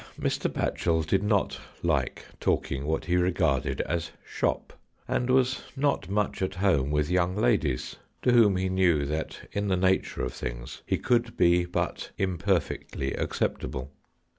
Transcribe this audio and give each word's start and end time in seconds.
Now 0.17 0.25
Mr. 0.29 0.49
Batchel 0.51 1.03
did 1.05 1.21
not 1.21 1.59
like 1.83 2.25
talking 2.39 2.87
what 2.87 3.05
he 3.05 3.17
regarded 3.17 3.81
as" 3.81 4.09
shop," 4.35 4.73
and 5.07 5.29
was 5.29 5.61
not 5.75 6.09
much 6.09 6.41
at 6.41 6.55
home 6.55 6.89
with 6.89 7.11
young 7.11 7.35
ladies, 7.35 7.97
to 8.23 8.31
whom 8.31 8.55
he 8.55 8.67
knew 8.67 9.05
that, 9.05 9.47
in 9.51 9.67
the 9.67 9.77
nature 9.77 10.23
of 10.23 10.33
things, 10.33 10.81
he 10.87 10.97
could 10.97 11.37
be 11.37 11.65
but 11.65 12.09
imperfectly 12.17 13.13
acceptable. 13.13 13.91